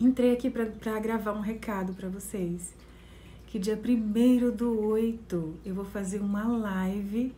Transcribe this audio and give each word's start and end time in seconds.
entrei 0.00 0.32
aqui 0.32 0.50
para 0.50 0.98
gravar 0.98 1.32
um 1.32 1.40
recado 1.40 1.92
para 1.92 2.08
vocês. 2.08 2.74
Que 3.46 3.58
dia 3.58 3.78
1 3.78 4.56
do 4.56 4.80
8 4.80 5.56
eu 5.64 5.74
vou 5.74 5.84
fazer 5.84 6.20
uma 6.20 6.46
live 6.48 7.34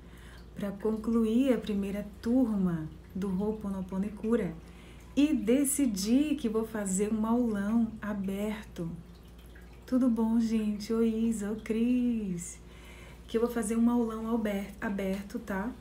para 0.54 0.70
concluir 0.70 1.52
a 1.52 1.58
primeira 1.58 2.06
turma 2.20 2.88
do 3.12 3.28
Ho'oponopono 3.28 4.08
Cura 4.10 4.54
e 5.16 5.34
decidi 5.34 6.36
que 6.36 6.48
vou 6.48 6.64
fazer 6.64 7.12
um 7.12 7.26
aulão 7.26 7.90
aberto. 8.00 8.88
Tudo 9.84 10.08
bom, 10.08 10.38
gente? 10.38 10.92
Oi, 10.92 11.08
Isa, 11.08 11.50
oi, 11.50 11.60
Cris. 11.60 12.60
Que 13.26 13.38
eu 13.38 13.40
vou 13.40 13.50
fazer 13.50 13.76
um 13.76 13.90
aulão 13.90 14.40
aberto, 14.80 15.38
tá? 15.40 15.72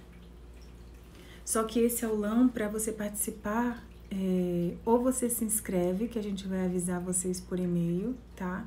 Só 1.45 1.63
que 1.63 1.79
esse 1.79 2.04
aulão, 2.04 2.48
para 2.48 2.68
você 2.68 2.91
participar, 2.91 3.86
é, 4.11 4.73
ou 4.85 5.01
você 5.01 5.29
se 5.29 5.45
inscreve, 5.45 6.09
que 6.09 6.19
a 6.19 6.23
gente 6.23 6.45
vai 6.47 6.65
avisar 6.65 6.99
vocês 6.99 7.39
por 7.39 7.57
e-mail, 7.57 8.15
tá? 8.35 8.65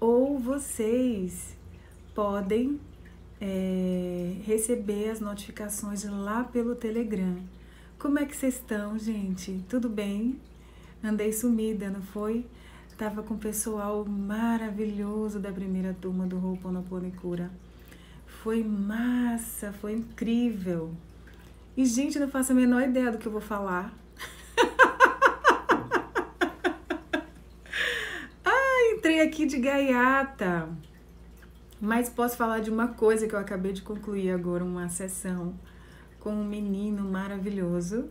Ou 0.00 0.38
vocês 0.38 1.54
podem 2.14 2.80
é, 3.40 4.36
receber 4.44 5.10
as 5.10 5.20
notificações 5.20 6.04
lá 6.04 6.42
pelo 6.42 6.74
Telegram. 6.74 7.36
Como 7.98 8.18
é 8.18 8.24
que 8.24 8.34
vocês 8.34 8.54
estão, 8.54 8.98
gente? 8.98 9.62
Tudo 9.68 9.88
bem? 9.88 10.40
Andei 11.04 11.32
sumida, 11.32 11.90
não 11.90 12.02
foi? 12.02 12.46
Tava 12.96 13.22
com 13.22 13.34
o 13.34 13.38
pessoal 13.38 14.04
maravilhoso 14.04 15.38
da 15.38 15.52
primeira 15.52 15.94
turma 16.00 16.26
do 16.26 16.36
Ho'oponopono 16.36 17.10
Cura. 17.12 17.50
Foi 18.42 18.64
massa, 18.64 19.72
foi 19.72 19.94
incrível. 19.94 20.92
E, 21.76 21.84
gente, 21.84 22.18
não 22.18 22.28
faço 22.28 22.52
a 22.52 22.54
menor 22.54 22.82
ideia 22.82 23.10
do 23.10 23.18
que 23.18 23.26
eu 23.26 23.32
vou 23.32 23.40
falar. 23.40 24.01
Aqui 29.22 29.46
de 29.46 29.58
gaiata. 29.58 30.68
Mas 31.80 32.08
posso 32.08 32.36
falar 32.36 32.60
de 32.60 32.70
uma 32.70 32.88
coisa 32.88 33.26
que 33.26 33.34
eu 33.34 33.38
acabei 33.38 33.72
de 33.72 33.82
concluir 33.82 34.30
agora, 34.30 34.64
uma 34.64 34.88
sessão 34.88 35.54
com 36.20 36.30
um 36.30 36.44
menino 36.44 37.04
maravilhoso. 37.04 38.08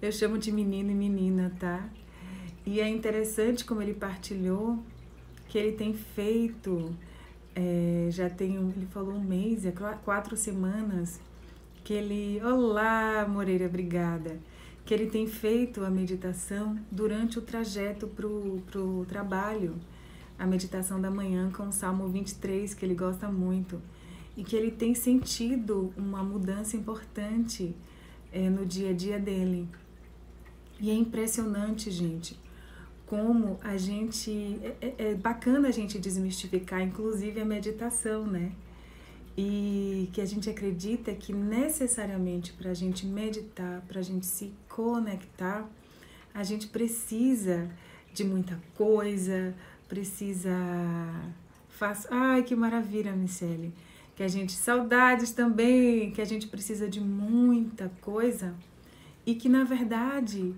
Eu 0.00 0.12
chamo 0.12 0.38
de 0.38 0.52
menino 0.52 0.90
e 0.90 0.94
menina, 0.94 1.52
tá? 1.58 1.88
E 2.64 2.80
é 2.80 2.88
interessante 2.88 3.64
como 3.64 3.82
ele 3.82 3.94
partilhou 3.94 4.78
que 5.48 5.58
ele 5.58 5.72
tem 5.72 5.92
feito, 5.92 6.94
é, 7.56 8.08
já 8.10 8.30
tem, 8.30 8.54
ele 8.54 8.86
falou 8.92 9.14
um 9.14 9.20
mês, 9.20 9.66
é 9.66 9.72
quatro 10.04 10.36
semanas, 10.36 11.20
que 11.82 11.92
ele, 11.92 12.40
olá 12.44 13.26
Moreira, 13.28 13.66
obrigada, 13.66 14.38
que 14.84 14.94
ele 14.94 15.06
tem 15.06 15.26
feito 15.26 15.84
a 15.84 15.90
meditação 15.90 16.78
durante 16.88 17.36
o 17.36 17.42
trajeto 17.42 18.06
pro, 18.06 18.62
pro 18.70 19.04
trabalho 19.08 19.74
a 20.40 20.46
meditação 20.46 20.98
da 20.98 21.10
manhã 21.10 21.50
com 21.52 21.68
o 21.68 21.72
Salmo 21.72 22.08
23, 22.08 22.72
que 22.72 22.82
ele 22.82 22.94
gosta 22.94 23.30
muito, 23.30 23.78
e 24.34 24.42
que 24.42 24.56
ele 24.56 24.70
tem 24.70 24.94
sentido 24.94 25.92
uma 25.98 26.24
mudança 26.24 26.78
importante 26.78 27.76
é, 28.32 28.48
no 28.48 28.64
dia 28.64 28.88
a 28.88 28.92
dia 28.94 29.18
dele. 29.18 29.68
E 30.80 30.90
é 30.90 30.94
impressionante, 30.94 31.90
gente, 31.90 32.40
como 33.04 33.58
a 33.62 33.76
gente. 33.76 34.58
É, 34.62 34.76
é, 34.80 35.10
é 35.10 35.14
bacana 35.14 35.68
a 35.68 35.70
gente 35.70 35.98
desmistificar, 35.98 36.80
inclusive, 36.80 37.38
a 37.38 37.44
meditação, 37.44 38.26
né? 38.26 38.52
E 39.36 40.08
que 40.14 40.22
a 40.22 40.24
gente 40.24 40.48
acredita 40.48 41.14
que 41.14 41.34
necessariamente 41.34 42.54
para 42.54 42.70
a 42.70 42.74
gente 42.74 43.04
meditar, 43.04 43.82
para 43.82 44.00
a 44.00 44.02
gente 44.02 44.24
se 44.24 44.54
conectar, 44.70 45.68
a 46.32 46.42
gente 46.42 46.66
precisa 46.68 47.70
de 48.12 48.24
muita 48.24 48.60
coisa, 48.74 49.54
precisa. 49.90 50.56
Faz... 51.68 52.06
Ai, 52.10 52.44
que 52.44 52.54
maravilha, 52.54 53.12
Michele. 53.12 53.74
Que 54.14 54.22
a 54.22 54.28
gente. 54.28 54.52
Saudades 54.52 55.32
também, 55.32 56.12
que 56.12 56.22
a 56.22 56.24
gente 56.24 56.46
precisa 56.46 56.88
de 56.88 57.00
muita 57.00 57.90
coisa 58.00 58.54
e 59.26 59.34
que, 59.34 59.48
na 59.48 59.64
verdade, 59.64 60.54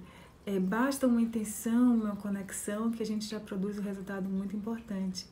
é, 0.46 0.60
basta 0.60 1.06
uma 1.06 1.20
intenção, 1.20 1.94
uma 1.94 2.16
conexão, 2.16 2.90
que 2.90 3.02
a 3.02 3.06
gente 3.06 3.28
já 3.28 3.40
produz 3.40 3.78
um 3.78 3.82
resultado 3.82 4.28
muito 4.28 4.54
importante. 4.54 5.26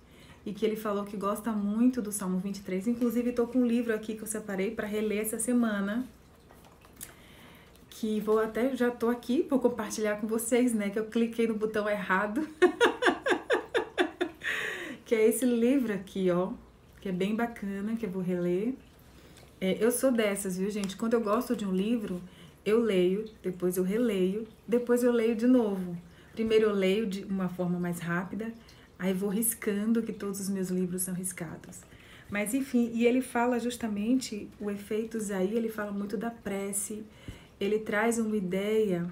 E 0.44 0.54
que 0.54 0.64
ele 0.64 0.76
falou 0.76 1.04
que 1.04 1.18
gosta 1.18 1.52
muito 1.52 2.00
do 2.00 2.10
Salmo 2.10 2.38
23. 2.38 2.88
Inclusive, 2.88 3.30
estou 3.30 3.46
com 3.46 3.58
um 3.58 3.66
livro 3.66 3.94
aqui 3.94 4.14
que 4.14 4.22
eu 4.22 4.26
separei 4.26 4.70
para 4.70 4.86
reler 4.86 5.20
essa 5.20 5.38
semana. 5.38 6.06
Que 7.90 8.20
vou 8.20 8.38
até, 8.38 8.74
já 8.74 8.88
estou 8.88 9.10
aqui 9.10 9.42
para 9.42 9.58
compartilhar 9.58 10.16
com 10.16 10.26
vocês, 10.26 10.72
né? 10.72 10.88
Que 10.88 10.98
eu 10.98 11.04
cliquei 11.04 11.46
no 11.46 11.54
botão 11.54 11.86
errado. 11.88 12.48
que 15.10 15.14
é 15.16 15.26
esse 15.26 15.44
livro 15.44 15.92
aqui, 15.92 16.30
ó, 16.30 16.52
que 17.00 17.08
é 17.08 17.12
bem 17.12 17.34
bacana, 17.34 17.96
que 17.96 18.06
eu 18.06 18.10
vou 18.10 18.22
reler. 18.22 18.74
É, 19.60 19.76
eu 19.84 19.90
sou 19.90 20.12
dessas, 20.12 20.56
viu, 20.56 20.70
gente? 20.70 20.96
Quando 20.96 21.14
eu 21.14 21.20
gosto 21.20 21.56
de 21.56 21.66
um 21.66 21.74
livro, 21.74 22.22
eu 22.64 22.78
leio, 22.78 23.24
depois 23.42 23.76
eu 23.76 23.82
releio, 23.82 24.46
depois 24.68 25.02
eu 25.02 25.10
leio 25.10 25.34
de 25.34 25.48
novo. 25.48 25.96
Primeiro 26.32 26.66
eu 26.66 26.72
leio 26.72 27.08
de 27.08 27.24
uma 27.24 27.48
forma 27.48 27.76
mais 27.76 27.98
rápida, 27.98 28.52
aí 29.00 29.12
vou 29.12 29.30
riscando, 29.30 30.00
que 30.00 30.12
todos 30.12 30.38
os 30.38 30.48
meus 30.48 30.68
livros 30.68 31.02
são 31.02 31.12
riscados. 31.12 31.80
Mas 32.30 32.54
enfim, 32.54 32.92
e 32.94 33.04
ele 33.04 33.20
fala 33.20 33.58
justamente 33.58 34.48
o 34.60 34.70
efeito 34.70 35.18
aí, 35.34 35.56
ele 35.56 35.70
fala 35.70 35.90
muito 35.90 36.16
da 36.16 36.30
prece, 36.30 37.02
ele 37.58 37.80
traz 37.80 38.16
uma 38.16 38.36
ideia 38.36 39.10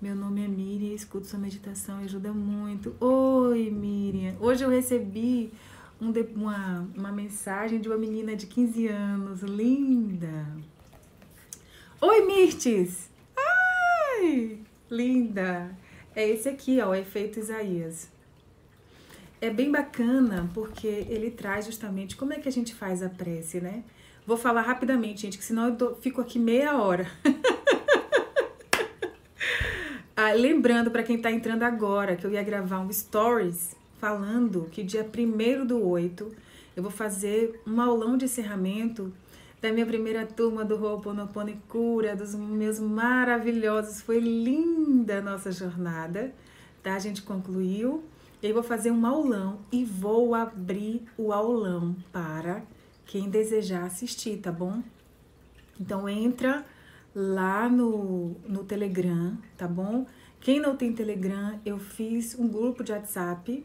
meu 0.00 0.16
nome 0.16 0.42
é 0.42 0.48
Miriam, 0.48 0.94
escuto 0.94 1.26
sua 1.26 1.38
meditação 1.38 2.00
e 2.00 2.04
ajuda 2.04 2.32
muito. 2.32 2.96
Oi, 2.98 3.68
Miriam. 3.70 4.34
Hoje 4.40 4.64
eu 4.64 4.70
recebi 4.70 5.52
um, 6.00 6.10
uma, 6.34 6.88
uma 6.96 7.12
mensagem 7.12 7.78
de 7.78 7.86
uma 7.86 7.98
menina 7.98 8.34
de 8.34 8.46
15 8.46 8.88
anos, 8.88 9.42
linda. 9.42 10.46
Oi, 12.00 12.26
Mirtes. 12.26 13.10
Ai, 13.36 14.58
linda. 14.90 15.76
É 16.16 16.26
esse 16.26 16.48
aqui, 16.48 16.80
ó, 16.80 16.88
o 16.88 16.94
efeito 16.94 17.38
Isaías. 17.38 18.08
É 19.38 19.50
bem 19.50 19.70
bacana 19.70 20.48
porque 20.54 20.86
ele 20.86 21.30
traz 21.30 21.66
justamente 21.66 22.16
como 22.16 22.32
é 22.32 22.38
que 22.38 22.48
a 22.48 22.52
gente 22.52 22.74
faz 22.74 23.02
a 23.02 23.10
prece, 23.10 23.60
né? 23.60 23.84
Vou 24.26 24.38
falar 24.38 24.62
rapidamente, 24.62 25.22
gente, 25.22 25.36
que 25.36 25.44
senão 25.44 25.68
eu 25.68 25.76
tô, 25.76 25.94
fico 25.96 26.22
aqui 26.22 26.38
meia 26.38 26.80
hora. 26.80 27.06
Ah, 30.22 30.34
lembrando 30.34 30.90
para 30.90 31.02
quem 31.02 31.16
está 31.16 31.32
entrando 31.32 31.62
agora 31.62 32.14
que 32.14 32.26
eu 32.26 32.30
ia 32.30 32.42
gravar 32.42 32.80
um 32.80 32.92
stories 32.92 33.74
falando 33.98 34.68
que 34.70 34.82
dia 34.82 35.02
1 35.02 35.64
do 35.64 35.82
8 35.82 36.30
eu 36.76 36.82
vou 36.82 36.92
fazer 36.92 37.58
um 37.66 37.80
aulão 37.80 38.18
de 38.18 38.26
encerramento 38.26 39.10
da 39.62 39.72
minha 39.72 39.86
primeira 39.86 40.26
turma 40.26 40.62
do 40.62 40.74
Ho'oponopono 40.74 41.56
Cura, 41.66 42.14
dos 42.14 42.34
meus 42.34 42.78
maravilhosos. 42.78 44.02
Foi 44.02 44.20
linda 44.20 45.20
a 45.20 45.22
nossa 45.22 45.50
jornada, 45.50 46.34
tá? 46.82 46.96
A 46.96 46.98
gente 46.98 47.22
concluiu. 47.22 48.04
Eu 48.42 48.52
vou 48.52 48.62
fazer 48.62 48.90
um 48.90 49.06
aulão 49.06 49.60
e 49.72 49.86
vou 49.86 50.34
abrir 50.34 51.02
o 51.16 51.32
aulão 51.32 51.96
para 52.12 52.62
quem 53.06 53.30
desejar 53.30 53.86
assistir, 53.86 54.36
tá 54.36 54.52
bom? 54.52 54.82
Então 55.80 56.06
entra 56.06 56.62
lá 57.14 57.68
no, 57.68 58.36
no 58.46 58.64
Telegram, 58.64 59.36
tá 59.56 59.66
bom? 59.66 60.06
Quem 60.40 60.60
não 60.60 60.76
tem 60.76 60.92
Telegram, 60.92 61.58
eu 61.66 61.78
fiz 61.78 62.38
um 62.38 62.48
grupo 62.48 62.82
de 62.82 62.92
WhatsApp, 62.92 63.64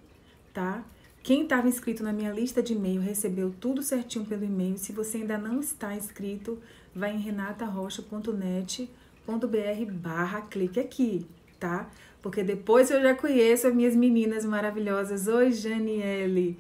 tá? 0.54 0.84
Quem 1.24 1.44
estava 1.44 1.68
inscrito 1.68 2.04
na 2.04 2.14
minha 2.14 2.32
lista 2.32 2.62
de 2.62 2.74
e-mail 2.74 3.02
recebeu 3.02 3.54
tudo 3.60 3.82
certinho 3.82 4.26
pelo 4.26 4.44
e-mail. 4.44 4.78
Se 4.78 4.92
você 4.92 5.18
ainda 5.18 5.38
não 5.38 5.60
está 5.60 5.96
inscrito, 5.96 6.60
vai 6.94 7.16
em 7.16 7.20
renatarocha.net.br 7.20 9.92
barra 9.92 10.42
clique 10.42 10.80
aqui, 10.80 11.26
tá? 11.60 11.90
Porque 12.22 12.44
depois 12.44 12.92
eu 12.92 13.02
já 13.02 13.16
conheço 13.16 13.68
as 13.68 13.74
minhas 13.74 13.96
meninas 13.96 14.46
maravilhosas. 14.46 15.28
Oi, 15.28 15.52
Janiele. 15.52 16.60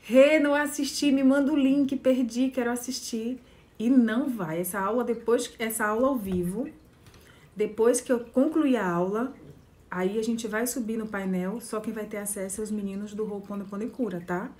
Rê, 0.00 0.38
não 0.38 0.54
assisti, 0.54 1.10
me 1.10 1.24
manda 1.24 1.52
o 1.52 1.56
link, 1.56 1.96
perdi, 1.96 2.50
quero 2.50 2.70
assistir 2.70 3.40
e 3.78 3.90
não 3.90 4.28
vai. 4.28 4.60
Essa 4.60 4.80
aula 4.80 5.04
depois, 5.04 5.52
essa 5.58 5.86
aula 5.86 6.08
ao 6.08 6.16
vivo, 6.16 6.68
depois 7.54 8.00
que 8.00 8.12
eu 8.12 8.20
concluir 8.20 8.76
a 8.76 8.88
aula, 8.88 9.34
aí 9.90 10.18
a 10.18 10.22
gente 10.22 10.46
vai 10.46 10.66
subir 10.66 10.96
no 10.96 11.06
painel, 11.06 11.60
só 11.60 11.80
quem 11.80 11.92
vai 11.92 12.04
ter 12.04 12.18
acesso 12.18 12.60
é 12.60 12.64
os 12.64 12.70
meninos 12.70 13.14
do 13.14 13.24
Ho'oponopono 13.24 13.88
Cura, 13.90 14.22
tá? 14.26 14.50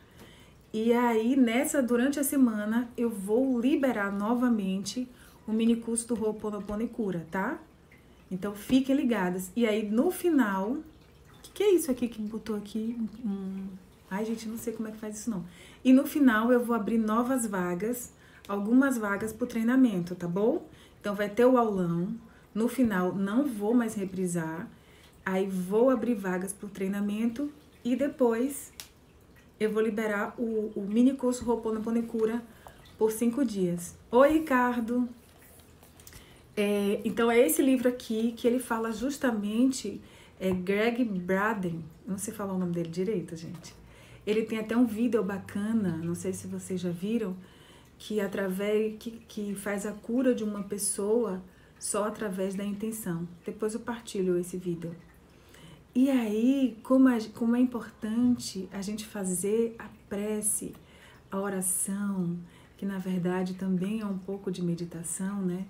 E 0.72 0.92
aí, 0.92 1.36
nessa, 1.36 1.82
durante 1.82 2.20
a 2.20 2.24
semana, 2.24 2.90
eu 2.96 3.08
vou 3.08 3.60
liberar 3.60 4.12
novamente 4.12 5.08
o 5.46 5.52
mini 5.52 5.76
curso 5.76 6.08
do 6.08 6.14
Ho'oponopono 6.14 6.86
Cura, 6.88 7.26
tá? 7.30 7.58
Então, 8.30 8.54
fiquem 8.54 8.96
ligadas. 8.96 9.50
E 9.54 9.66
aí, 9.66 9.88
no 9.88 10.10
final, 10.10 10.72
o 10.72 11.42
que, 11.42 11.50
que, 11.52 11.62
é 11.62 11.74
isso 11.74 11.90
aqui 11.90 12.08
que 12.08 12.20
botou 12.20 12.56
aqui? 12.56 12.96
Hum, 13.24 13.68
ai, 14.10 14.24
gente, 14.24 14.48
não 14.48 14.58
sei 14.58 14.72
como 14.72 14.88
é 14.88 14.92
que 14.92 14.98
faz 14.98 15.20
isso, 15.20 15.30
não. 15.30 15.44
E 15.84 15.92
no 15.92 16.06
final, 16.06 16.52
eu 16.52 16.64
vou 16.64 16.74
abrir 16.74 16.98
novas 16.98 17.46
vagas 17.46 18.12
algumas 18.48 18.98
vagas 18.98 19.32
para 19.32 19.44
o 19.44 19.46
treinamento, 19.46 20.14
tá 20.14 20.28
bom? 20.28 20.66
Então 21.00 21.14
vai 21.14 21.28
ter 21.28 21.44
o 21.44 21.56
aulão. 21.56 22.08
No 22.54 22.68
final, 22.68 23.14
não 23.14 23.46
vou 23.46 23.74
mais 23.74 23.94
reprisar. 23.94 24.68
Aí 25.24 25.46
vou 25.46 25.90
abrir 25.90 26.14
vagas 26.14 26.52
para 26.52 26.66
o 26.66 26.70
treinamento 26.70 27.50
E 27.84 27.96
depois 27.96 28.72
eu 29.58 29.72
vou 29.72 29.82
liberar 29.82 30.34
o, 30.38 30.72
o 30.74 30.86
mini 30.88 31.14
curso 31.14 31.44
Roponopono 31.44 32.02
Cura 32.04 32.42
por 32.98 33.10
cinco 33.10 33.44
dias. 33.44 33.96
Oi, 34.10 34.32
Ricardo! 34.32 35.08
É, 36.56 37.00
então 37.04 37.30
é 37.30 37.38
esse 37.38 37.62
livro 37.62 37.88
aqui 37.88 38.32
que 38.36 38.46
ele 38.46 38.58
fala 38.58 38.90
justamente 38.90 40.00
é 40.40 40.50
Greg 40.50 41.04
Braden, 41.04 41.84
não 42.06 42.18
sei 42.18 42.32
falar 42.32 42.54
o 42.54 42.58
nome 42.58 42.72
dele 42.72 42.88
direito, 42.88 43.36
gente. 43.36 43.74
Ele 44.26 44.42
tem 44.42 44.58
até 44.58 44.76
um 44.76 44.86
vídeo 44.86 45.22
bacana, 45.22 45.96
não 45.98 46.14
sei 46.14 46.32
se 46.32 46.46
vocês 46.46 46.80
já 46.80 46.90
viram, 46.90 47.36
que 47.98 48.20
através 48.20 48.96
que, 48.98 49.10
que 49.10 49.54
faz 49.54 49.86
a 49.86 49.92
cura 49.92 50.34
de 50.34 50.44
uma 50.44 50.62
pessoa 50.62 51.42
só 51.78 52.04
através 52.04 52.54
da 52.54 52.64
intenção. 52.64 53.28
Depois 53.44 53.74
eu 53.74 53.80
partilho 53.80 54.38
esse 54.38 54.56
vídeo. 54.56 54.94
E 55.94 56.10
aí, 56.10 56.78
como, 56.82 57.08
a, 57.08 57.18
como 57.34 57.56
é 57.56 57.60
importante 57.60 58.68
a 58.72 58.82
gente 58.82 59.06
fazer 59.06 59.74
a 59.78 59.88
prece, 60.08 60.74
a 61.30 61.40
oração, 61.40 62.38
que 62.76 62.84
na 62.84 62.98
verdade 62.98 63.54
também 63.54 64.00
é 64.00 64.06
um 64.06 64.18
pouco 64.18 64.50
de 64.52 64.62
meditação, 64.62 65.40
né? 65.40 65.66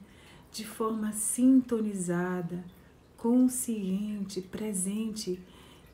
de 0.56 0.64
forma 0.64 1.12
sintonizada, 1.12 2.64
consciente, 3.16 4.40
presente. 4.40 5.38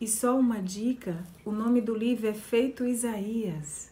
E 0.00 0.06
só 0.06 0.38
uma 0.38 0.60
dica: 0.60 1.24
o 1.44 1.50
nome 1.50 1.80
do 1.80 1.94
livro 1.94 2.28
é 2.28 2.34
Feito 2.34 2.86
Isaías. 2.86 3.91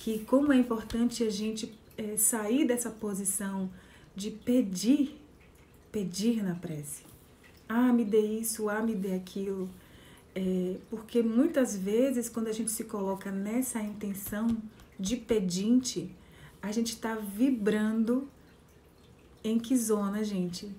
Que 0.00 0.20
como 0.20 0.50
é 0.50 0.56
importante 0.56 1.22
a 1.22 1.28
gente 1.28 1.78
é, 1.98 2.16
sair 2.16 2.64
dessa 2.64 2.88
posição 2.88 3.68
de 4.16 4.30
pedir, 4.30 5.20
pedir 5.92 6.42
na 6.42 6.54
prece. 6.54 7.02
Ah, 7.68 7.92
me 7.92 8.02
dê 8.02 8.20
isso, 8.40 8.70
ah, 8.70 8.80
me 8.80 8.94
dê 8.94 9.12
aquilo. 9.12 9.68
É, 10.34 10.76
porque 10.88 11.22
muitas 11.22 11.76
vezes, 11.76 12.30
quando 12.30 12.48
a 12.48 12.52
gente 12.52 12.70
se 12.70 12.84
coloca 12.84 13.30
nessa 13.30 13.82
intenção 13.82 14.56
de 14.98 15.18
pedinte, 15.18 16.10
a 16.62 16.72
gente 16.72 16.94
está 16.94 17.16
vibrando 17.16 18.26
em 19.44 19.58
que 19.58 19.76
zona, 19.76 20.24
gente? 20.24 20.74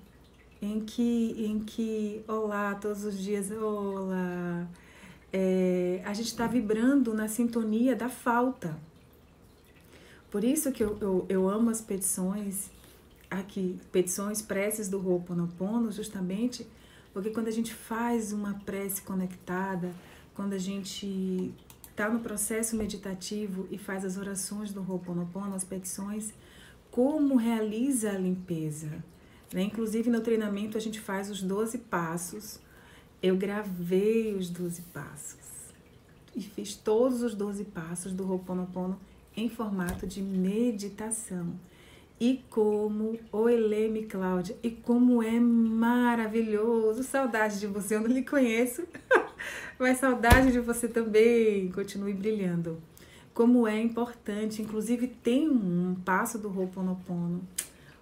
Em 0.60 0.80
que, 0.80 1.36
em 1.46 1.60
que, 1.60 2.24
olá, 2.28 2.74
todos 2.74 3.04
os 3.04 3.20
dias, 3.20 3.52
olá. 3.52 4.68
É, 5.32 6.02
a 6.06 6.12
gente 6.12 6.28
está 6.28 6.48
vibrando 6.48 7.14
na 7.14 7.28
sintonia 7.28 7.96
da 7.96 8.10
falta. 8.10 8.76
Por 10.32 10.46
isso 10.46 10.72
que 10.72 10.82
eu, 10.82 10.98
eu, 11.02 11.26
eu 11.28 11.50
amo 11.50 11.70
as 11.70 11.82
petições 11.82 12.72
aqui, 13.30 13.78
petições, 13.92 14.42
preces 14.42 14.88
do 14.88 14.98
Ho'oponopono, 14.98 15.92
justamente 15.92 16.66
porque 17.14 17.30
quando 17.30 17.50
a 17.50 17.52
gente 17.52 17.74
faz 17.74 18.32
uma 18.32 18.54
prece 18.66 19.02
conectada, 19.02 19.94
quando 20.34 20.54
a 20.54 20.58
gente 20.58 21.54
está 21.90 22.10
no 22.10 22.22
processo 22.22 22.76
meditativo 22.78 23.68
e 23.70 23.78
faz 23.78 24.06
as 24.06 24.18
orações 24.18 24.72
do 24.72 24.80
Ho'oponopono, 24.80 25.54
as 25.54 25.66
petições, 25.66 26.34
como 26.90 27.36
realiza 27.36 28.12
a 28.12 28.18
limpeza. 28.18 29.04
Né? 29.54 29.64
Inclusive 29.64 30.10
no 30.10 30.22
treinamento 30.22 30.78
a 30.78 30.82
gente 30.82 31.00
faz 31.00 31.30
os 31.30 31.44
12 31.44 31.78
passos. 31.80 32.60
Eu 33.22 33.36
gravei 33.36 34.34
os 34.36 34.50
12 34.50 34.82
passos 34.94 35.40
e 36.34 36.42
fiz 36.42 36.76
todos 36.76 37.22
os 37.22 37.36
12 37.36 37.66
passos 37.66 38.14
do 38.14 38.26
Ho'oponopono 38.26 38.98
em 39.36 39.50
formato 39.50 40.06
de 40.06 40.22
meditação. 40.22 41.54
E 42.20 42.44
como, 42.50 43.20
oi 43.32 43.58
Leme 43.58 44.04
Cláudia, 44.04 44.56
e 44.62 44.70
como 44.70 45.24
é 45.24 45.40
maravilhoso. 45.40 47.04
Saudade 47.04 47.60
de 47.60 47.66
você, 47.66 47.96
eu 47.96 48.02
não 48.02 48.08
lhe 48.08 48.24
conheço, 48.24 48.84
mas 49.80 49.98
saudade 49.98 50.52
de 50.52 50.60
você 50.60 50.88
também. 50.88 51.72
Continue 51.72 52.14
brilhando 52.14 52.78
como 53.34 53.68
é 53.68 53.80
importante. 53.82 54.62
Inclusive, 54.62 55.08
tem 55.08 55.50
um 55.50 55.96
passo 56.06 56.38
do 56.38 56.48
Ho'oponopono. 56.48 57.42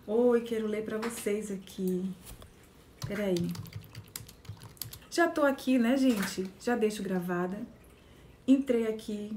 Oi, 0.05 0.41
quero 0.41 0.67
ler 0.67 0.83
para 0.83 0.97
vocês 0.97 1.51
aqui. 1.51 2.09
Peraí. 3.07 3.47
Já 5.09 5.27
tô 5.27 5.43
aqui, 5.43 5.77
né, 5.77 5.95
gente? 5.97 6.49
Já 6.59 6.75
deixo 6.75 7.03
gravada. 7.03 7.57
Entrei 8.47 8.87
aqui 8.87 9.31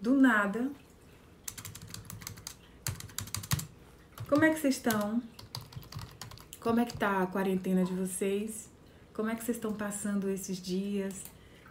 do 0.00 0.14
nada. 0.14 0.70
Como 4.28 4.44
é 4.44 4.50
que 4.50 4.58
vocês 4.58 4.74
estão? 4.74 5.22
Como 6.58 6.80
é 6.80 6.84
que 6.84 6.98
tá 6.98 7.22
a 7.22 7.26
quarentena 7.28 7.84
de 7.84 7.92
vocês? 7.92 8.68
Como 9.14 9.30
é 9.30 9.36
que 9.36 9.44
vocês 9.44 9.56
estão 9.56 9.72
passando 9.72 10.28
esses 10.28 10.60
dias? 10.60 11.22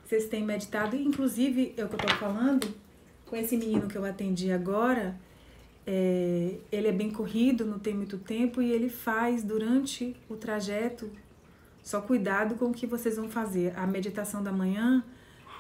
Vocês 0.06 0.30
têm 0.30 0.42
meditado? 0.42 0.96
Inclusive, 0.96 1.74
é 1.76 1.84
o 1.84 1.90
que 1.90 1.96
eu 1.96 2.00
tô 2.00 2.16
falando, 2.16 2.74
com 3.26 3.36
esse 3.36 3.58
menino 3.58 3.90
que 3.90 3.98
eu 3.98 4.06
atendi 4.06 4.54
agora, 4.54 5.20
é, 5.86 6.56
ele 6.72 6.88
é 6.88 6.94
bem 6.94 7.12
corrido, 7.12 7.66
não 7.66 7.78
tem 7.78 7.94
muito 7.94 8.18
tempo 8.18 8.62
e 8.62 8.72
ele 8.72 8.88
faz 8.90 9.44
durante 9.44 10.16
o 10.30 10.38
trajeto. 10.38 11.12
Só 11.84 12.00
cuidado 12.00 12.56
com 12.56 12.68
o 12.68 12.74
que 12.74 12.88
vocês 12.88 13.18
vão 13.18 13.30
fazer. 13.30 13.78
A 13.78 13.86
meditação 13.86 14.42
da 14.42 14.54
manhã, 14.54 15.04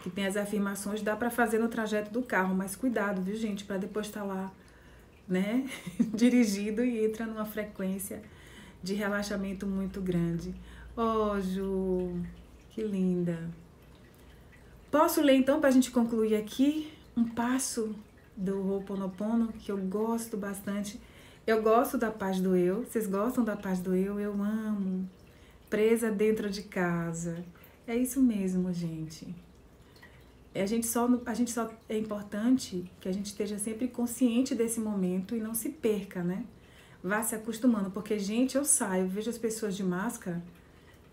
que 0.01 0.09
tem 0.09 0.25
as 0.25 0.37
afirmações, 0.37 1.01
dá 1.01 1.13
para 1.13 1.29
fazer 1.29 1.59
no 1.59 1.67
trajeto 1.67 2.09
do 2.09 2.23
carro, 2.23 2.55
mas 2.55 2.73
cuidado, 2.73 3.21
viu, 3.21 3.35
gente, 3.35 3.65
para 3.65 3.75
depois 3.75 4.05
estar 4.05 4.21
tá 4.21 4.25
lá, 4.25 4.51
né, 5.27 5.67
dirigido 6.13 6.83
e 6.83 7.05
entra 7.05 7.25
numa 7.25 7.45
frequência 7.45 8.21
de 8.83 8.93
relaxamento 8.93 9.65
muito 9.65 10.01
grande. 10.01 10.53
Oh, 10.95 11.39
Ju, 11.41 12.21
que 12.69 12.81
linda. 12.81 13.49
Posso 14.91 15.21
ler 15.21 15.35
então 15.35 15.59
para 15.59 15.69
a 15.69 15.71
gente 15.71 15.91
concluir 15.91 16.35
aqui? 16.35 16.95
um 17.15 17.23
passo 17.23 17.95
do 18.35 18.59
Ho'oponopono 18.59 19.53
que 19.53 19.71
eu 19.71 19.77
gosto 19.77 20.35
bastante. 20.35 20.99
Eu 21.47 21.61
gosto 21.61 21.97
da 21.97 22.11
paz 22.11 22.41
do 22.41 22.55
eu. 22.55 22.83
Vocês 22.83 23.07
gostam 23.07 23.43
da 23.43 23.55
paz 23.55 23.79
do 23.79 23.95
eu? 23.95 24.19
Eu 24.19 24.33
amo. 24.33 25.09
Presa 25.69 26.11
dentro 26.11 26.49
de 26.49 26.63
casa. 26.63 27.43
É 27.87 27.95
isso 27.95 28.21
mesmo, 28.21 28.73
gente. 28.73 29.33
A 30.61 30.65
gente 30.65 30.87
só 30.87 31.07
a 31.25 31.33
gente 31.33 31.51
só 31.51 31.69
é 31.89 31.97
importante 31.97 32.89
que 33.01 33.09
a 33.09 33.11
gente 33.11 33.27
esteja 33.27 33.59
sempre 33.59 33.87
consciente 33.87 34.55
desse 34.55 34.79
momento 34.79 35.35
e 35.35 35.39
não 35.39 35.53
se 35.53 35.69
perca, 35.69 36.23
né? 36.23 36.45
Vá 37.03 37.21
se 37.21 37.35
acostumando, 37.35 37.91
porque 37.91 38.17
gente, 38.17 38.55
eu 38.55 38.65
saio, 38.65 39.07
vejo 39.07 39.29
as 39.29 39.37
pessoas 39.37 39.75
de 39.75 39.83
máscara, 39.83 40.41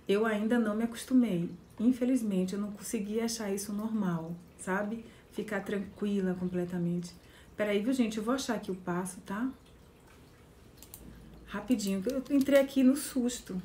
eu 0.09 0.25
ainda 0.25 0.59
não 0.59 0.77
me 0.77 0.85
acostumei. 0.85 1.51
Infelizmente, 1.79 2.55
eu 2.55 2.61
não 2.61 2.71
consegui 2.71 3.21
achar 3.21 3.53
isso 3.53 3.73
normal, 3.73 4.35
sabe? 4.59 5.05
ficar 5.33 5.61
tranquila 5.61 6.35
completamente. 6.35 7.13
Peraí, 7.57 7.83
viu, 7.83 7.93
gente? 7.93 8.19
Eu 8.19 8.25
vou 8.25 8.35
achar 8.35 8.55
aqui 8.55 8.71
o 8.71 8.75
passo, 8.75 9.21
tá? 9.23 9.51
Rapidinho. 11.47 12.03
Eu 12.07 12.23
entrei 12.35 12.61
aqui 12.61 12.83
no 12.83 12.97
susto. 12.97 13.61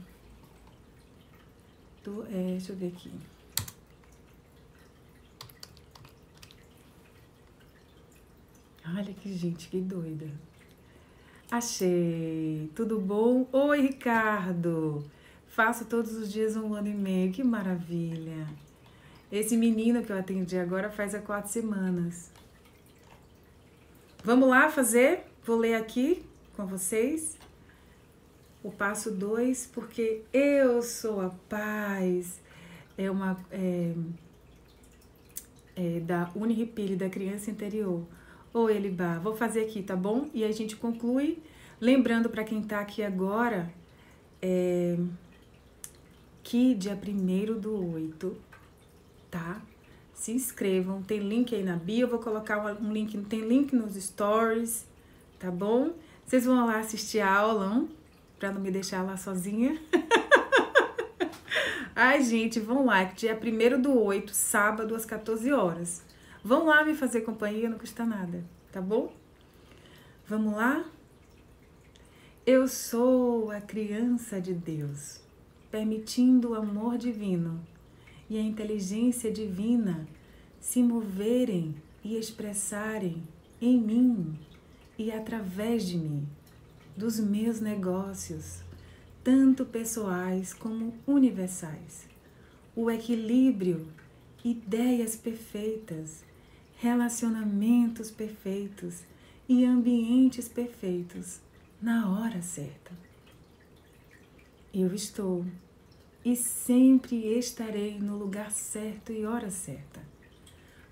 Tô, 2.04 2.24
é, 2.24 2.52
deixa 2.52 2.72
eu 2.72 2.76
ver 2.76 2.88
aqui. 2.88 3.12
Olha 8.98 9.14
que 9.14 9.32
gente, 9.32 9.70
que 9.70 9.80
doida. 9.80 10.26
Achei. 11.52 12.72
Tudo 12.74 13.00
bom? 13.00 13.48
Oi, 13.52 13.80
Ricardo. 13.80 15.06
Faço 15.46 15.86
todos 15.86 16.16
os 16.16 16.34
dias 16.34 16.56
um 16.56 16.74
ano 16.74 16.88
e 16.88 16.96
meio. 16.96 17.32
Que 17.32 17.44
maravilha. 17.44 18.48
Esse 19.32 19.56
menino 19.56 20.04
que 20.04 20.12
eu 20.12 20.18
atendi 20.18 20.58
agora 20.58 20.90
faz 20.90 21.14
há 21.14 21.20
quatro 21.20 21.52
semanas. 21.52 22.32
Vamos 24.24 24.50
lá 24.50 24.68
fazer? 24.68 25.26
Vou 25.46 25.58
ler 25.58 25.76
aqui 25.76 26.26
com 26.56 26.66
vocês 26.66 27.38
o 28.64 28.72
passo 28.72 29.12
2, 29.12 29.68
porque 29.76 30.24
eu 30.34 30.82
sou 30.82 31.22
a 31.22 31.30
paz. 31.48 32.42
É 32.98 33.12
uma. 33.12 33.38
É, 33.52 33.94
é, 35.76 36.00
da 36.00 36.32
Uniripile, 36.34 36.96
da 36.96 37.08
criança 37.08 37.52
interior. 37.52 38.04
Ô 38.54 38.70
Elibá, 38.70 39.20
vou 39.20 39.36
fazer 39.36 39.62
aqui, 39.62 39.84
tá 39.84 39.96
bom? 39.96 40.30
E 40.34 40.44
a 40.44 40.52
gente 40.52 40.76
conclui. 40.76 41.40
Lembrando 41.80 42.30
para 42.30 42.44
quem 42.44 42.62
tá 42.62 42.80
aqui 42.80 43.04
agora, 43.04 43.72
é, 44.42 44.98
que 46.44 46.74
dia 46.74 46.98
1 46.98 47.60
do 47.60 47.94
8 47.94 48.36
tá? 49.30 49.62
Se 50.14 50.32
inscrevam, 50.32 51.04
tem 51.04 51.20
link 51.20 51.54
aí 51.54 51.64
na 51.64 51.76
bio, 51.76 52.02
eu 52.02 52.08
vou 52.08 52.20
colocar 52.20 52.60
um 52.82 52.92
link, 52.92 53.16
tem 53.26 53.42
link 53.42 53.76
nos 53.76 53.96
stories, 53.96 54.88
tá 55.38 55.52
bom? 55.52 55.94
Vocês 56.26 56.46
vão 56.46 56.66
lá 56.66 56.80
assistir 56.80 57.20
a 57.20 57.32
aula, 57.32 57.86
pra 58.40 58.52
não 58.52 58.60
me 58.60 58.72
deixar 58.72 59.04
lá 59.04 59.16
sozinha. 59.16 59.80
Ai, 61.96 62.24
gente, 62.24 62.60
vão 62.60 62.86
lá, 62.86 63.04
dia 63.04 63.40
1 63.40 63.82
do 63.82 64.00
8, 64.00 64.34
sábado, 64.34 64.96
às 64.96 65.06
14 65.06 65.52
horas. 65.52 66.04
Vão 66.44 66.66
lá 66.66 66.84
me 66.84 66.94
fazer 66.94 67.22
companhia, 67.22 67.70
não 67.70 67.78
custa 67.78 68.06
nada, 68.06 68.44
tá 68.72 68.82
bom? 68.82 69.14
Vamos 70.28 70.54
lá? 70.54 70.86
Eu 72.46 72.68
sou 72.68 73.52
a 73.52 73.60
criança 73.60 74.40
de 74.40 74.54
Deus, 74.54 75.20
permitindo 75.70 76.52
o 76.52 76.56
amor 76.56 76.98
divino 76.98 77.60
e 78.30 78.38
a 78.38 78.42
inteligência 78.42 79.32
divina 79.32 80.08
se 80.60 80.82
moverem 80.82 81.76
e 82.04 82.18
expressarem 82.18 83.24
em 83.62 83.80
mim 83.80 84.40
e 84.98 85.12
através 85.12 85.86
de 85.86 85.98
mim, 85.98 86.28
dos 86.96 87.20
meus 87.20 87.60
negócios, 87.60 88.62
tanto 89.24 89.66
pessoais 89.66 90.54
como 90.54 90.94
universais. 91.06 92.08
O 92.76 92.90
equilíbrio, 92.90 93.88
ideias 94.44 95.16
perfeitas, 95.16 96.24
relacionamentos 96.80 98.12
perfeitos 98.12 99.02
e 99.50 99.66
ambientes 99.66 100.48
perfeitos 100.48 101.40
na 101.82 102.08
hora 102.08 102.40
certa. 102.44 102.92
Eu 104.72 104.94
estou 104.94 105.44
e 106.24 106.36
sempre 106.36 107.36
estarei 107.36 107.98
no 108.00 108.16
lugar 108.16 108.52
certo 108.52 109.12
e 109.12 109.26
hora 109.26 109.50
certa 109.50 110.02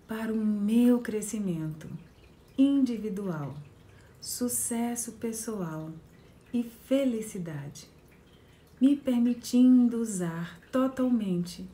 para 0.07 0.33
o 0.33 0.37
meu 0.37 0.99
crescimento 1.01 1.87
individual, 2.57 3.55
sucesso 4.19 5.13
pessoal 5.13 5.91
e 6.51 6.63
felicidade, 6.63 7.87
me 8.81 8.95
permitindo 8.95 10.01
usar 10.01 10.59
totalmente 10.71 11.67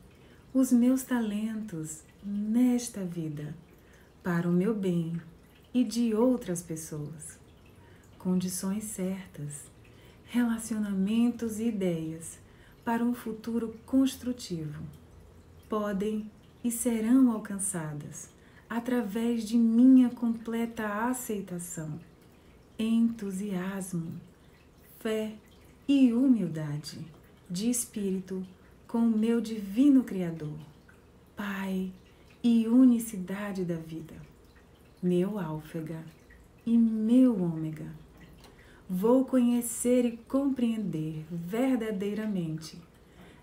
os 0.52 0.70
meus 0.70 1.02
talentos 1.02 2.02
nesta 2.22 3.04
vida 3.04 3.54
para 4.22 4.48
o 4.48 4.52
meu 4.52 4.74
bem 4.74 5.20
e 5.74 5.82
de 5.82 6.14
outras 6.14 6.62
pessoas. 6.62 7.38
Condições 8.18 8.84
certas, 8.84 9.70
relacionamentos 10.26 11.58
e 11.58 11.68
ideias 11.68 12.38
para 12.84 13.04
um 13.04 13.14
futuro 13.14 13.76
construtivo 13.84 14.82
podem 15.68 16.30
e 16.62 16.70
serão 16.70 17.30
alcançadas 17.32 18.30
através 18.68 19.44
de 19.44 19.56
minha 19.56 20.10
completa 20.10 21.08
aceitação, 21.08 21.98
entusiasmo, 22.78 24.20
fé 24.98 25.34
e 25.88 26.12
humildade 26.12 27.04
de 27.50 27.68
espírito 27.68 28.46
com 28.86 28.98
o 28.98 29.18
meu 29.18 29.40
divino 29.40 30.04
Criador, 30.04 30.58
Pai 31.36 31.92
e 32.42 32.66
unicidade 32.66 33.64
da 33.64 33.76
vida, 33.76 34.14
meu 35.02 35.38
Álfega 35.38 36.02
e 36.66 36.76
meu 36.76 37.40
Ômega. 37.40 37.86
Vou 38.88 39.24
conhecer 39.24 40.04
e 40.04 40.16
compreender 40.16 41.24
verdadeiramente 41.30 42.76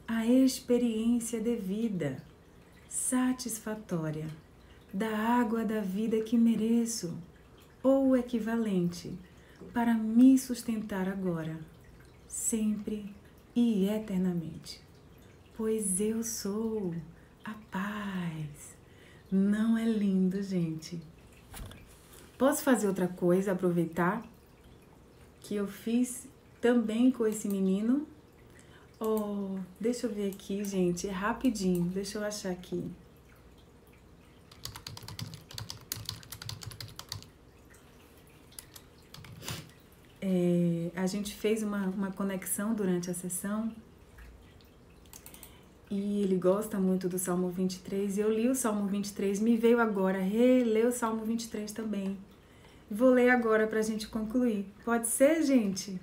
a 0.07 0.25
experiência 0.25 1.39
de 1.39 1.55
vida 1.55 2.21
satisfatória 2.87 4.27
da 4.93 5.15
água 5.15 5.63
da 5.63 5.81
vida 5.81 6.19
que 6.21 6.37
mereço, 6.37 7.17
ou 7.81 8.17
equivalente, 8.17 9.17
para 9.73 9.93
me 9.93 10.37
sustentar 10.37 11.07
agora, 11.07 11.59
sempre 12.27 13.13
e 13.55 13.87
eternamente. 13.87 14.81
Pois 15.55 16.01
eu 16.01 16.23
sou 16.23 16.93
a 17.43 17.53
paz. 17.71 18.78
Não 19.31 19.77
é 19.77 19.85
lindo, 19.85 20.41
gente? 20.41 20.99
Posso 22.37 22.63
fazer 22.63 22.87
outra 22.87 23.07
coisa, 23.07 23.51
aproveitar 23.51 24.23
que 25.41 25.55
eu 25.55 25.67
fiz 25.67 26.27
também 26.59 27.11
com 27.11 27.27
esse 27.27 27.47
menino? 27.47 28.07
Oh, 28.99 29.59
deixa 29.79 30.07
eu 30.07 30.13
ver 30.13 30.31
aqui, 30.31 30.63
gente, 30.63 31.07
rapidinho. 31.07 31.85
Deixa 31.85 32.17
eu 32.17 32.23
achar 32.23 32.51
aqui. 32.51 32.89
É, 40.21 40.91
a 40.95 41.05
gente 41.07 41.35
fez 41.35 41.61
uma, 41.61 41.85
uma 41.87 42.11
conexão 42.11 42.73
durante 42.73 43.11
a 43.11 43.13
sessão 43.13 43.71
e 45.89 46.21
ele 46.21 46.35
gosta 46.35 46.79
muito 46.79 47.09
do 47.09 47.17
Salmo 47.17 47.49
23. 47.49 48.17
E 48.17 48.21
eu 48.21 48.31
li 48.31 48.47
o 48.47 48.55
Salmo 48.55 48.87
23, 48.87 49.39
me 49.39 49.57
veio 49.57 49.79
agora 49.79 50.19
reler 50.19 50.87
o 50.87 50.91
Salmo 50.91 51.25
23 51.25 51.71
também. 51.71 52.17
Vou 52.89 53.09
ler 53.09 53.29
agora 53.29 53.67
para 53.67 53.79
a 53.79 53.83
gente 53.83 54.07
concluir. 54.07 54.65
Pode 54.83 55.07
ser, 55.07 55.43
gente? 55.43 55.99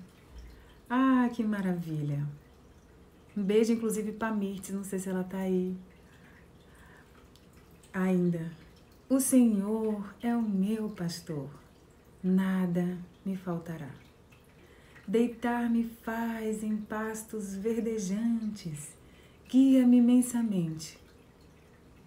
Ah, 0.89 1.29
que 1.33 1.43
maravilha! 1.43 2.25
Um 3.35 3.43
beijo, 3.43 3.71
inclusive, 3.73 4.13
para 4.13 4.33
Mirtes, 4.33 4.73
não 4.73 4.83
sei 4.83 4.99
se 4.99 5.09
ela 5.09 5.23
tá 5.23 5.37
aí. 5.37 5.75
Ainda. 7.93 8.51
O 9.09 9.19
Senhor 9.19 10.13
é 10.21 10.35
o 10.35 10.41
meu 10.41 10.89
pastor, 10.89 11.49
nada 12.21 12.97
me 13.25 13.37
faltará. 13.37 13.89
Deitar-me 15.07 15.85
faz 15.85 16.61
em 16.61 16.75
pastos 16.75 17.55
verdejantes, 17.55 18.96
guia-me 19.49 19.97
imensamente, 19.99 20.99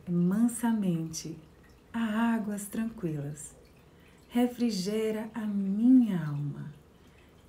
mansamente, 0.07 1.39
a 1.91 2.35
águas 2.35 2.67
tranquilas. 2.67 3.57
Refrigera 4.29 5.31
a 5.33 5.47
minha 5.47 6.23
alma. 6.23 6.71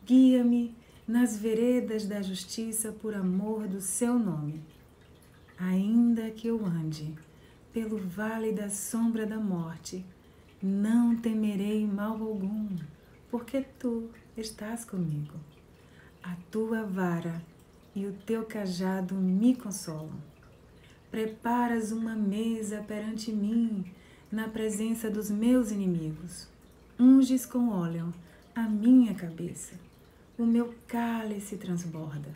Guia-me 0.06 0.74
nas 1.06 1.36
veredas 1.38 2.06
da 2.06 2.22
justiça 2.22 2.94
por 2.94 3.14
amor 3.14 3.68
do 3.68 3.82
seu 3.82 4.18
nome. 4.18 4.64
Ainda 5.60 6.32
que 6.32 6.48
eu 6.48 6.66
ande 6.66 7.14
pelo 7.74 7.98
vale 7.98 8.54
da 8.54 8.70
sombra 8.70 9.26
da 9.26 9.38
morte, 9.38 10.06
não 10.64 11.18
temerei 11.18 11.86
mal 11.86 12.14
algum, 12.14 12.70
porque 13.30 13.62
tu 13.78 14.10
estás 14.38 14.86
comigo. 14.86 15.36
A 16.24 16.36
tua 16.50 16.84
vara 16.84 17.42
e 17.96 18.06
o 18.06 18.14
teu 18.14 18.46
cajado 18.46 19.16
me 19.16 19.56
consolam. 19.56 20.20
Preparas 21.10 21.92
uma 21.92 22.16
mesa 22.16 22.84
perante 22.88 23.32
mim, 23.32 23.86
na 24.32 24.48
presença 24.48 25.10
dos 25.10 25.30
meus 25.30 25.72
inimigos. 25.72 26.48
Unges 26.98 27.46
com 27.46 27.70
óleo 27.70 28.14
a 28.56 28.64
minha 28.64 29.14
cabeça 29.14 29.76
o 30.42 30.46
meu 30.46 30.74
cálice 30.88 31.56
transborda. 31.56 32.36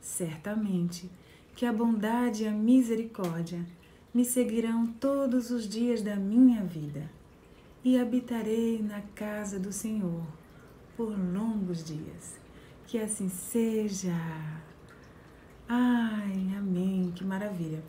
Certamente 0.00 1.10
que 1.54 1.64
a 1.64 1.72
bondade 1.72 2.44
e 2.44 2.46
a 2.46 2.52
misericórdia 2.52 3.64
me 4.12 4.24
seguirão 4.24 4.86
todos 4.86 5.50
os 5.50 5.68
dias 5.68 6.02
da 6.02 6.16
minha 6.16 6.62
vida, 6.62 7.10
e 7.82 7.98
habitarei 7.98 8.82
na 8.82 9.00
casa 9.14 9.58
do 9.58 9.72
Senhor 9.72 10.22
por 10.96 11.16
longos 11.18 11.82
dias. 11.82 12.38
Que 12.86 12.98
assim 12.98 13.28
seja. 13.30 14.12
Ai, 15.72 16.56
amém, 16.58 17.12
que 17.14 17.24
maravilha. 17.24 17.80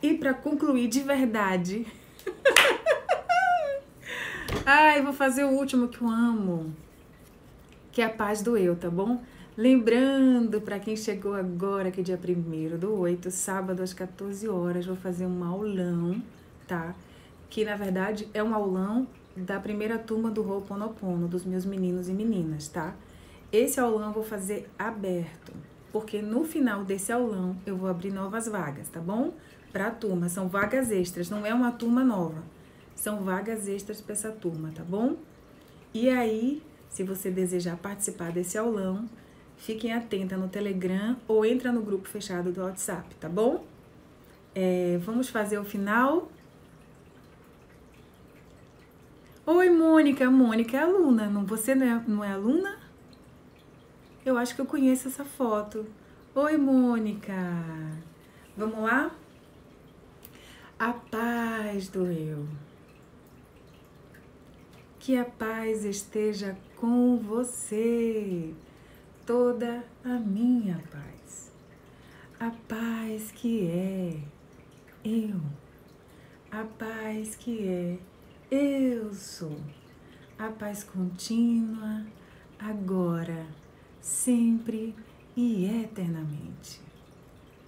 E 0.00 0.14
para 0.14 0.32
concluir 0.32 0.86
de 0.86 1.00
verdade, 1.00 1.84
ai, 4.64 5.02
vou 5.02 5.12
fazer 5.12 5.44
o 5.44 5.50
último 5.50 5.88
que 5.88 6.00
eu 6.00 6.08
amo 6.08 6.72
que 7.94 8.02
é 8.02 8.06
a 8.06 8.10
paz 8.10 8.42
do 8.42 8.56
eu, 8.56 8.74
tá 8.74 8.90
bom? 8.90 9.22
Lembrando, 9.56 10.60
para 10.60 10.80
quem 10.80 10.96
chegou 10.96 11.32
agora, 11.32 11.92
que 11.92 12.02
dia 12.02 12.18
1 12.18 12.76
do 12.76 12.92
8, 12.92 13.30
sábado 13.30 13.84
às 13.84 13.94
14 13.94 14.48
horas, 14.48 14.84
vou 14.84 14.96
fazer 14.96 15.26
um 15.26 15.44
aulão, 15.44 16.20
tá? 16.66 16.92
Que 17.48 17.64
na 17.64 17.76
verdade 17.76 18.28
é 18.34 18.42
um 18.42 18.52
aulão 18.52 19.06
da 19.36 19.60
primeira 19.60 19.96
turma 19.96 20.28
do 20.28 20.42
Ho'oponopono, 20.42 21.28
dos 21.28 21.44
meus 21.44 21.64
meninos 21.64 22.08
e 22.08 22.12
meninas, 22.12 22.66
tá? 22.66 22.96
Esse 23.52 23.78
aulão 23.78 24.08
eu 24.08 24.12
vou 24.12 24.24
fazer 24.24 24.68
aberto, 24.76 25.52
porque 25.94 26.20
no 26.20 26.42
final 26.42 26.82
desse 26.82 27.12
aulão 27.12 27.56
eu 27.64 27.76
vou 27.76 27.88
abrir 27.88 28.10
novas 28.10 28.48
vagas, 28.48 28.88
tá 28.88 28.98
bom? 28.98 29.32
Para 29.72 29.86
a 29.86 29.90
turma, 29.92 30.28
são 30.28 30.48
vagas 30.48 30.90
extras, 30.90 31.30
não 31.30 31.46
é 31.46 31.54
uma 31.54 31.70
turma 31.70 32.02
nova. 32.02 32.42
São 32.96 33.22
vagas 33.22 33.68
extras 33.68 34.00
para 34.00 34.12
essa 34.12 34.32
turma, 34.32 34.72
tá 34.74 34.82
bom? 34.82 35.14
E 35.94 36.08
aí, 36.08 36.60
se 36.88 37.04
você 37.04 37.30
desejar 37.30 37.76
participar 37.76 38.32
desse 38.32 38.58
aulão, 38.58 39.08
fiquem 39.56 39.92
atenta 39.92 40.36
no 40.36 40.48
Telegram 40.48 41.16
ou 41.28 41.46
entra 41.46 41.70
no 41.70 41.80
grupo 41.80 42.08
fechado 42.08 42.50
do 42.50 42.62
WhatsApp, 42.62 43.14
tá 43.20 43.28
bom? 43.28 43.64
É, 44.52 44.98
vamos 45.00 45.28
fazer 45.28 45.58
o 45.58 45.64
final. 45.64 46.28
Oi, 49.46 49.70
Mônica. 49.70 50.28
Mônica 50.28 50.76
é 50.76 50.80
aluna. 50.80 51.30
Não, 51.30 51.46
você 51.46 51.72
não 51.72 51.86
é, 51.86 52.04
não 52.08 52.24
é 52.24 52.32
aluna? 52.32 52.83
Eu 54.24 54.38
acho 54.38 54.54
que 54.54 54.60
eu 54.62 54.66
conheço 54.66 55.08
essa 55.08 55.24
foto. 55.24 55.86
Oi, 56.34 56.56
Mônica. 56.56 57.34
Vamos 58.56 58.78
lá? 58.78 59.14
A 60.78 60.92
paz 60.94 61.88
do 61.88 62.06
eu. 62.06 62.48
Que 64.98 65.18
a 65.18 65.24
paz 65.26 65.84
esteja 65.84 66.56
com 66.76 67.18
você, 67.18 68.54
toda 69.26 69.84
a 70.02 70.18
minha 70.18 70.82
paz. 70.90 71.52
A 72.40 72.50
paz 72.66 73.30
que 73.30 73.66
é 73.68 74.20
eu. 75.04 75.38
a 76.50 76.64
paz 76.64 77.34
que 77.36 77.68
é 77.68 77.98
eu 78.50 79.12
sou, 79.12 79.58
a 80.38 80.48
paz 80.48 80.84
contínua, 80.84 82.06
sempre 84.04 84.94
e 85.34 85.64
eternamente. 85.64 86.78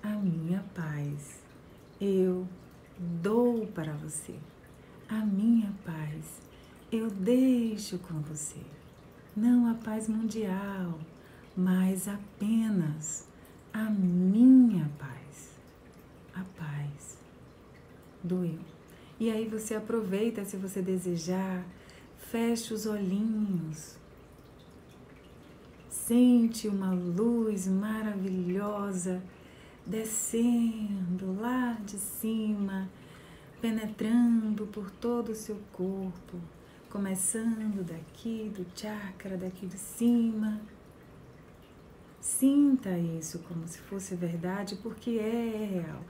A 0.02 0.10
minha 0.10 0.62
paz 0.74 1.40
eu 1.98 2.46
dou 3.22 3.66
para 3.68 3.94
você. 3.94 4.34
A 5.08 5.24
minha 5.24 5.72
paz 5.82 6.42
eu 6.92 7.10
deixo 7.10 7.98
com 8.00 8.20
você. 8.20 8.60
Não 9.34 9.66
a 9.66 9.74
paz 9.74 10.08
mundial, 10.08 10.98
mas 11.56 12.06
apenas 12.06 13.26
a 13.72 13.88
minha 13.88 14.90
paz. 14.98 15.56
A 16.34 16.44
paz 16.58 17.16
do 18.22 18.44
eu. 18.44 18.60
E 19.18 19.30
aí 19.30 19.48
você 19.48 19.74
aproveita, 19.74 20.44
se 20.44 20.58
você 20.58 20.82
desejar, 20.82 21.64
fecha 22.30 22.74
os 22.74 22.84
olhinhos. 22.84 23.96
Sente 26.06 26.68
uma 26.68 26.92
luz 26.92 27.66
maravilhosa 27.66 29.20
descendo 29.84 31.36
lá 31.40 31.72
de 31.84 31.98
cima, 31.98 32.88
penetrando 33.60 34.68
por 34.68 34.88
todo 34.88 35.30
o 35.32 35.34
seu 35.34 35.58
corpo, 35.72 36.38
começando 36.88 37.84
daqui 37.84 38.52
do 38.56 38.64
chakra, 38.72 39.36
daqui 39.36 39.66
de 39.66 39.76
cima. 39.76 40.60
Sinta 42.20 42.96
isso 42.96 43.40
como 43.40 43.66
se 43.66 43.80
fosse 43.80 44.14
verdade, 44.14 44.76
porque 44.76 45.18
é 45.18 45.82
real. 45.82 46.04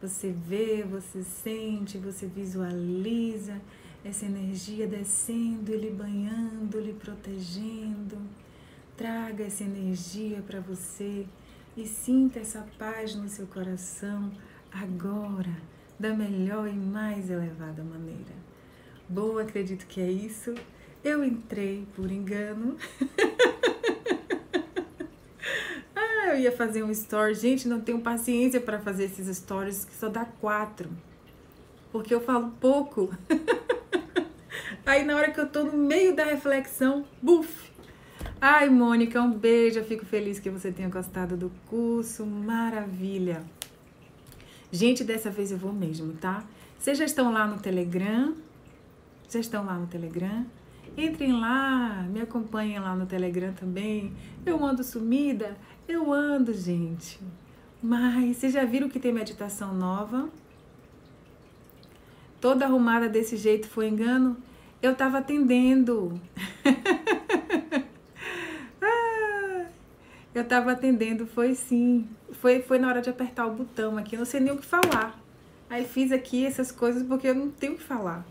Você 0.00 0.30
vê, 0.30 0.84
você 0.84 1.24
sente, 1.24 1.98
você 1.98 2.28
visualiza 2.28 3.60
essa 4.04 4.26
energia 4.26 4.86
descendo 4.86 5.74
lhe 5.74 5.90
banhando, 5.90 6.78
lhe 6.78 6.92
protegendo. 6.92 8.43
Traga 8.96 9.44
essa 9.44 9.64
energia 9.64 10.40
para 10.46 10.60
você 10.60 11.26
e 11.76 11.84
sinta 11.84 12.38
essa 12.38 12.64
paz 12.78 13.16
no 13.16 13.28
seu 13.28 13.44
coração 13.44 14.30
agora, 14.70 15.50
da 15.98 16.14
melhor 16.14 16.68
e 16.68 16.74
mais 16.74 17.28
elevada 17.28 17.82
maneira. 17.82 18.32
Bom, 19.08 19.36
acredito 19.38 19.84
que 19.86 20.00
é 20.00 20.08
isso. 20.08 20.54
Eu 21.02 21.24
entrei 21.24 21.88
por 21.96 22.08
engano. 22.08 22.76
ah, 25.94 26.28
eu 26.28 26.38
ia 26.38 26.52
fazer 26.52 26.84
um 26.84 26.90
story. 26.92 27.34
Gente, 27.34 27.66
não 27.66 27.80
tenho 27.80 28.00
paciência 28.00 28.60
para 28.60 28.78
fazer 28.78 29.06
esses 29.06 29.36
stories 29.36 29.84
que 29.84 29.94
só 29.94 30.08
dá 30.08 30.24
quatro. 30.24 30.88
Porque 31.90 32.14
eu 32.14 32.20
falo 32.20 32.52
pouco. 32.60 33.12
Aí 34.86 35.04
na 35.04 35.16
hora 35.16 35.32
que 35.32 35.40
eu 35.40 35.48
tô 35.48 35.64
no 35.64 35.76
meio 35.76 36.14
da 36.14 36.24
reflexão, 36.24 37.04
buf, 37.20 37.73
Ai, 38.46 38.68
Mônica, 38.68 39.22
um 39.22 39.30
beijo. 39.30 39.78
Eu 39.78 39.84
fico 39.86 40.04
feliz 40.04 40.38
que 40.38 40.50
você 40.50 40.70
tenha 40.70 40.90
gostado 40.90 41.34
do 41.34 41.50
curso. 41.66 42.26
Maravilha. 42.26 43.42
Gente, 44.70 45.02
dessa 45.02 45.30
vez 45.30 45.50
eu 45.50 45.56
vou 45.56 45.72
mesmo, 45.72 46.12
tá? 46.12 46.44
Vocês 46.78 46.98
já 46.98 47.06
estão 47.06 47.32
lá 47.32 47.46
no 47.46 47.58
Telegram? 47.58 48.34
Já 49.30 49.40
estão 49.40 49.64
lá 49.64 49.72
no 49.76 49.86
Telegram? 49.86 50.44
Entrem 50.94 51.32
lá, 51.32 52.02
me 52.02 52.20
acompanhem 52.20 52.78
lá 52.78 52.94
no 52.94 53.06
Telegram 53.06 53.54
também. 53.54 54.12
Eu 54.44 54.62
ando 54.62 54.84
sumida? 54.84 55.56
Eu 55.88 56.12
ando, 56.12 56.52
gente. 56.52 57.18
Mas 57.82 58.36
vocês 58.36 58.52
já 58.52 58.66
viram 58.66 58.90
que 58.90 59.00
tem 59.00 59.10
meditação 59.10 59.72
nova? 59.72 60.28
Toda 62.42 62.66
arrumada 62.66 63.08
desse 63.08 63.38
jeito 63.38 63.66
foi 63.68 63.88
engano? 63.88 64.36
Eu 64.82 64.94
tava 64.94 65.16
atendendo. 65.16 66.20
Eu 70.34 70.44
tava 70.44 70.72
atendendo, 70.72 71.26
foi 71.26 71.54
sim. 71.54 72.08
Foi, 72.32 72.60
foi 72.60 72.78
na 72.78 72.88
hora 72.88 73.00
de 73.00 73.08
apertar 73.08 73.46
o 73.46 73.52
botão 73.52 73.96
aqui, 73.96 74.16
eu 74.16 74.18
não 74.18 74.26
sei 74.26 74.40
nem 74.40 74.52
o 74.52 74.58
que 74.58 74.66
falar. 74.66 75.18
Aí 75.70 75.84
fiz 75.84 76.10
aqui 76.10 76.44
essas 76.44 76.72
coisas 76.72 77.02
porque 77.02 77.28
eu 77.28 77.34
não 77.34 77.50
tenho 77.50 77.74
o 77.74 77.76
que 77.76 77.82
falar, 77.82 78.26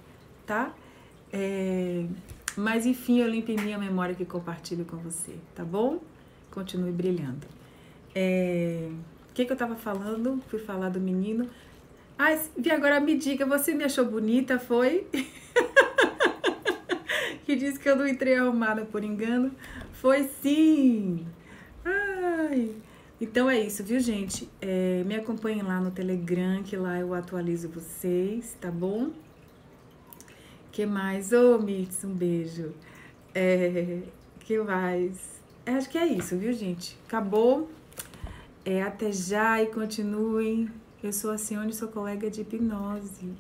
tá? 0.45 0.73
É, 1.31 2.05
mas 2.55 2.85
enfim, 2.85 3.19
eu 3.19 3.27
limpei 3.27 3.55
minha 3.55 3.77
memória 3.77 4.13
que 4.13 4.25
compartilho 4.25 4.85
com 4.85 4.97
você, 4.97 5.35
tá 5.55 5.63
bom? 5.63 5.99
Continue 6.51 6.91
brilhando. 6.91 7.47
É, 8.13 8.89
o 9.29 9.33
que, 9.33 9.45
que 9.45 9.51
eu 9.51 9.57
tava 9.57 9.75
falando? 9.75 10.41
Fui 10.47 10.59
falar 10.59 10.89
do 10.89 10.99
menino. 10.99 11.49
Ah, 12.19 12.37
vi 12.55 12.69
agora 12.69 12.99
me 12.99 13.17
diga, 13.17 13.45
você 13.45 13.73
me 13.73 13.83
achou 13.83 14.05
bonita, 14.05 14.59
foi? 14.59 15.07
que 17.45 17.55
disse 17.55 17.79
que 17.79 17.89
eu 17.89 17.95
não 17.95 18.07
entrei 18.07 18.35
arrumada 18.35 18.85
por 18.85 19.03
engano. 19.03 19.51
Foi 19.93 20.29
sim! 20.41 21.25
Ai. 21.85 22.75
Então 23.19 23.49
é 23.49 23.59
isso, 23.59 23.83
viu, 23.83 23.99
gente? 23.99 24.49
É, 24.61 25.03
me 25.05 25.15
acompanhem 25.15 25.61
lá 25.61 25.79
no 25.79 25.91
Telegram, 25.91 26.61
que 26.63 26.75
lá 26.75 26.99
eu 26.99 27.13
atualizo 27.13 27.69
vocês, 27.69 28.55
tá 28.59 28.69
bom? 28.69 29.11
que 30.73 30.87
mais? 30.87 31.31
Ô, 31.31 31.55
oh, 31.55 31.59
Mitz, 31.59 32.03
um 32.03 32.13
beijo. 32.13 32.73
É, 33.33 34.01
que 34.39 34.57
mais? 34.57 35.19
É, 35.67 35.73
acho 35.73 35.87
que 35.87 35.99
é 35.99 36.07
isso, 36.07 36.35
viu, 36.35 36.51
gente? 36.51 36.97
Acabou. 37.07 37.69
É, 38.65 38.81
até 38.81 39.11
já 39.11 39.61
e 39.61 39.67
continuem. 39.67 40.67
Eu 41.03 41.13
sou 41.13 41.29
a 41.29 41.37
Cione, 41.37 41.71
sou 41.71 41.89
colega 41.89 42.29
de 42.29 42.41
hipnose. 42.41 43.31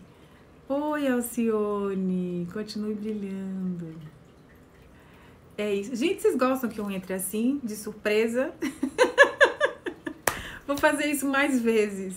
Oi, 0.69 1.07
Alcione. 1.07 2.47
Continue 2.53 2.93
brilhando. 2.93 3.95
É 5.63 5.73
isso. 5.73 5.95
Gente, 5.95 6.21
vocês 6.21 6.35
gostam 6.35 6.69
que 6.69 6.77
eu 6.77 6.91
entre 6.91 7.13
assim, 7.13 7.61
de 7.63 7.77
surpresa? 7.77 8.53
Vou 10.67 10.77
fazer 10.77 11.05
isso 11.05 11.25
mais 11.25 11.61
vezes, 11.61 12.15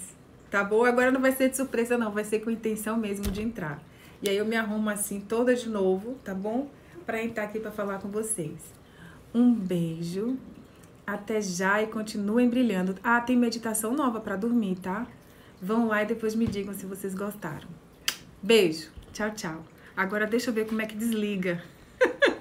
tá 0.51 0.65
bom? 0.65 0.85
Agora 0.85 1.13
não 1.13 1.21
vai 1.21 1.31
ser 1.31 1.51
de 1.51 1.57
surpresa, 1.57 1.97
não. 1.97 2.11
Vai 2.11 2.25
ser 2.25 2.41
com 2.41 2.51
intenção 2.51 2.97
mesmo 2.97 3.31
de 3.31 3.41
entrar. 3.41 3.81
E 4.21 4.29
aí 4.29 4.37
eu 4.37 4.45
me 4.45 4.57
arrumo 4.57 4.91
assim 4.91 5.21
toda 5.21 5.55
de 5.55 5.69
novo, 5.69 6.17
tá 6.25 6.35
bom? 6.35 6.69
Pra 7.05 7.23
entrar 7.23 7.45
aqui 7.45 7.61
pra 7.61 7.71
falar 7.71 8.01
com 8.01 8.09
vocês. 8.09 8.59
Um 9.33 9.55
beijo. 9.55 10.37
Até 11.07 11.41
já 11.41 11.81
e 11.81 11.87
continuem 11.87 12.49
brilhando. 12.49 12.97
Ah, 13.01 13.21
tem 13.21 13.37
meditação 13.37 13.95
nova 13.95 14.19
para 14.21 14.35
dormir, 14.35 14.75
tá? 14.81 15.07
Vão 15.63 15.87
lá 15.87 16.03
e 16.03 16.07
depois 16.07 16.35
me 16.35 16.49
digam 16.49 16.75
se 16.75 16.85
vocês 16.85 17.15
gostaram. 17.15 17.69
Beijo. 18.43 18.89
Tchau, 19.13 19.31
tchau. 19.31 19.65
Agora 19.97 20.27
deixa 20.27 20.51
eu 20.51 20.55
ver 20.55 20.67
como 20.67 20.83
é 20.83 20.87
que 20.87 20.97
desliga. 20.97 21.63